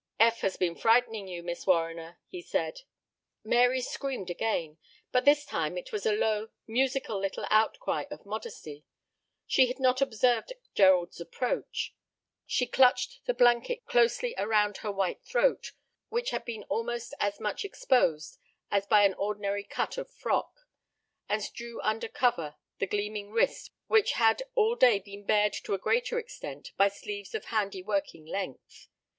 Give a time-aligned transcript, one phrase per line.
[0.19, 2.81] "Eph has been frightening you, Miss Warriner," he said.
[3.43, 4.79] Mary screamed again,
[5.11, 8.83] but this time it was a low, musical little outcry of modesty.
[9.45, 11.93] She had not observed Gerald's approach.
[12.47, 15.71] She clutched the blanket closely around her white throat,
[16.09, 18.39] which had been almost as much exposed
[18.71, 20.61] as by an ordinary cut of frock,
[21.29, 25.77] and drew under cover the gleaming wrists which had all day been bared to a
[25.77, 28.87] greater extent by sleeves of handy working length.